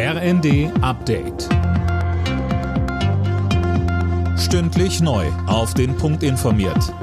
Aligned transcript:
RND 0.00 0.70
Update. 0.80 1.48
Stündlich 4.38 5.00
neu. 5.00 5.26
Auf 5.48 5.74
den 5.74 5.96
Punkt 5.96 6.22
informiert. 6.22 6.94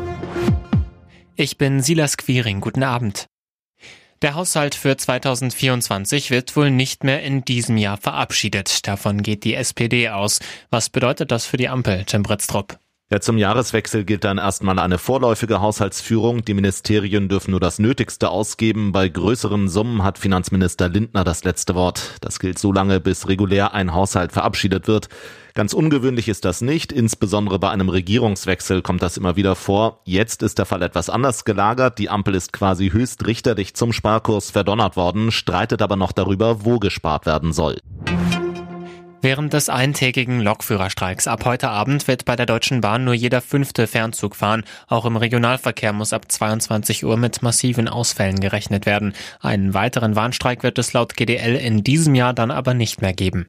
Ich 1.36 1.58
bin 1.58 1.82
Silas 1.82 2.16
Quiring. 2.16 2.62
Guten 2.62 2.84
Abend. 2.84 3.28
Der 4.22 4.36
Haushalt 4.36 4.76
für 4.76 4.96
2024 4.96 6.32
wird 6.32 6.56
wohl 6.56 6.72
nicht 6.72 7.04
mehr 7.04 7.22
in 7.22 7.44
diesem 7.44 7.76
Jahr 7.76 7.98
verabschiedet. 7.98 8.88
Davon 8.88 9.24
geht 9.24 9.44
die 9.44 9.56
SPD 9.56 10.08
aus. 10.08 10.40
Was 10.70 10.90
bedeutet 10.90 11.32
das 11.32 11.46
für 11.46 11.58
die 11.58 11.68
Ampel, 11.68 12.06
Tim 12.06 12.24
Britztrup? 12.24 12.80
Ja, 13.12 13.22
zum 13.22 13.38
Jahreswechsel 13.38 14.04
gilt 14.04 14.24
dann 14.24 14.40
erstmal 14.40 14.80
eine 14.80 14.98
vorläufige 14.98 15.62
Haushaltsführung. 15.62 16.44
Die 16.44 16.56
Ministerien 16.56 17.30
dürfen 17.30 17.52
nur 17.52 17.60
das 17.60 17.78
Nötigste 17.78 18.30
ausgeben. 18.32 18.94
Bei 18.94 19.08
größeren 19.08 19.70
Summen 19.70 20.04
hat 20.04 20.18
Finanzminister 20.18 20.90
Lindner 20.90 21.24
das 21.24 21.44
letzte 21.44 21.76
Wort. 21.76 22.16
Das 22.22 22.40
gilt 22.40 22.58
so 22.58 22.74
lange, 22.74 23.00
bis 23.00 23.28
regulär 23.28 23.76
ein 23.76 23.94
Haushalt 23.94 24.32
verabschiedet 24.32 24.88
wird. 24.88 25.10
Ganz 25.54 25.74
ungewöhnlich 25.74 26.28
ist 26.28 26.46
das 26.46 26.62
nicht. 26.62 26.92
Insbesondere 26.92 27.60
bei 27.60 27.70
einem 27.70 27.90
Regierungswechsel 27.90 28.82
kommt 28.82 29.04
das 29.04 29.18
immer 29.18 29.36
wieder 29.36 29.56
vor. 29.56 30.02
Jetzt 30.06 30.42
ist 30.42 30.58
der 30.58 30.66
Fall 30.66 30.82
etwas 30.82 31.12
anders 31.12 31.46
gelagert. 31.46 32.00
Die 32.00 32.10
Ampel 32.10 32.34
ist 32.34 32.54
quasi 32.54 32.90
höchst 32.90 33.28
richterlich 33.28 33.76
zum 33.76 33.94
Sparkurs 33.94 34.50
verdonnert 34.50 34.98
worden, 34.98 35.32
streitet 35.32 35.84
aber 35.84 35.96
noch 35.96 36.12
darüber, 36.12 36.66
wo 36.66 36.80
gespart 36.80 37.28
werden 37.28 37.54
soll. 37.54 37.78
Während 39.26 39.54
des 39.54 39.70
eintägigen 39.70 40.40
Lokführerstreiks 40.40 41.26
ab 41.26 41.46
heute 41.46 41.70
Abend 41.70 42.08
wird 42.08 42.26
bei 42.26 42.36
der 42.36 42.46
Deutschen 42.46 42.82
Bahn 42.82 43.06
nur 43.06 43.16
jeder 43.16 43.42
fünfte 43.42 43.88
Fernzug 43.88 44.36
fahren. 44.36 44.64
Auch 44.88 45.04
im 45.04 45.16
Regionalverkehr 45.18 45.94
muss 45.94 46.14
ab 46.14 46.32
22 46.32 47.04
Uhr 47.04 47.18
mit 47.18 47.42
massiven 47.42 47.88
Ausfällen 47.88 48.40
gerechnet 48.40 48.86
werden. 48.86 49.16
Einen 49.40 49.74
weiteren 49.74 50.16
Warnstreik 50.16 50.62
wird 50.62 50.78
es 50.78 50.94
laut 50.94 51.16
GDL 51.16 51.56
in 51.56 51.84
diesem 51.84 52.14
Jahr 52.14 52.36
dann 52.36 52.52
aber 52.52 52.76
nicht 52.76 53.02
mehr 53.02 53.14
geben. 53.14 53.48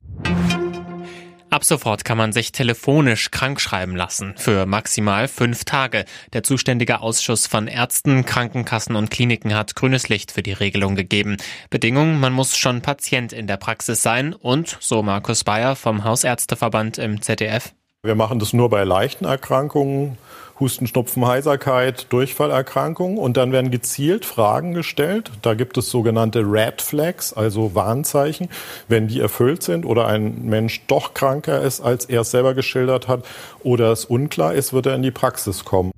Ab 1.48 1.64
sofort 1.64 2.04
kann 2.04 2.18
man 2.18 2.32
sich 2.32 2.50
telefonisch 2.50 3.30
krankschreiben 3.30 3.94
lassen 3.94 4.34
für 4.36 4.66
maximal 4.66 5.28
fünf 5.28 5.64
Tage. 5.64 6.04
Der 6.32 6.42
zuständige 6.42 7.00
Ausschuss 7.00 7.46
von 7.46 7.68
Ärzten, 7.68 8.24
Krankenkassen 8.24 8.96
und 8.96 9.10
Kliniken 9.10 9.54
hat 9.54 9.76
grünes 9.76 10.08
Licht 10.08 10.32
für 10.32 10.42
die 10.42 10.52
Regelung 10.52 10.96
gegeben. 10.96 11.36
Bedingung, 11.70 12.18
man 12.18 12.32
muss 12.32 12.56
schon 12.58 12.82
Patient 12.82 13.32
in 13.32 13.46
der 13.46 13.58
Praxis 13.58 14.02
sein 14.02 14.34
und, 14.34 14.76
so 14.80 15.04
Markus 15.04 15.44
Bayer 15.44 15.76
vom 15.76 16.02
Hausärzteverband 16.02 16.98
im 16.98 17.22
ZDF, 17.22 17.75
wir 18.06 18.14
machen 18.14 18.38
das 18.38 18.52
nur 18.52 18.70
bei 18.70 18.84
leichten 18.84 19.24
Erkrankungen, 19.24 20.18
Husten, 20.58 20.86
Schnupfen, 20.86 21.26
Heiserkeit, 21.26 22.06
Durchfallerkrankungen 22.10 23.18
und 23.18 23.36
dann 23.36 23.52
werden 23.52 23.70
gezielt 23.70 24.24
Fragen 24.24 24.72
gestellt. 24.72 25.30
Da 25.42 25.54
gibt 25.54 25.76
es 25.76 25.90
sogenannte 25.90 26.40
Red 26.40 26.80
Flags, 26.80 27.34
also 27.34 27.74
Warnzeichen. 27.74 28.48
Wenn 28.88 29.06
die 29.06 29.20
erfüllt 29.20 29.62
sind 29.62 29.84
oder 29.84 30.06
ein 30.06 30.46
Mensch 30.46 30.82
doch 30.86 31.12
kranker 31.12 31.60
ist, 31.60 31.80
als 31.80 32.06
er 32.06 32.22
es 32.22 32.30
selber 32.30 32.54
geschildert 32.54 33.06
hat 33.06 33.24
oder 33.62 33.92
es 33.92 34.06
unklar 34.06 34.54
ist, 34.54 34.72
wird 34.72 34.86
er 34.86 34.94
in 34.94 35.02
die 35.02 35.10
Praxis 35.10 35.64
kommen. 35.64 35.92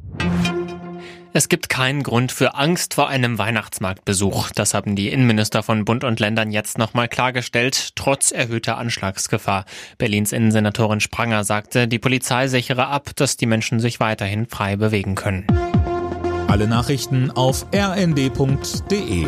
Es 1.35 1.49
gibt 1.49 1.69
keinen 1.69 2.03
Grund 2.03 2.33
für 2.33 2.55
Angst 2.55 2.95
vor 2.95 3.09
einem 3.09 3.39
Weihnachtsmarktbesuch. 3.39 4.51
Das 4.55 4.73
haben 4.73 4.97
die 4.97 5.11
Innenminister 5.11 5.63
von 5.63 5.85
Bund 5.85 6.03
und 6.03 6.21
Ländern 6.21 6.51
jetzt 6.51 6.79
nochmal 6.79 7.07
klargestellt, 7.07 7.91
trotz 7.97 8.33
erhöhter 8.33 8.79
Anschlagsgefahr. 8.79 9.67
Berlins 9.99 10.33
Innensenatorin 10.33 11.01
Spranger 11.01 11.45
sagte, 11.45 11.87
die 11.87 11.99
Polizei 11.99 12.49
sichere 12.49 12.87
ab, 12.87 13.11
dass 13.17 13.37
die 13.37 13.47
Menschen 13.47 13.79
sich 13.79 14.01
weiterhin 14.01 14.47
frei 14.47 14.77
bewegen 14.77 15.15
können. 15.15 15.47
Alle 16.49 16.67
Nachrichten 16.67 17.31
auf 17.31 17.67
rnd.de 17.75 19.27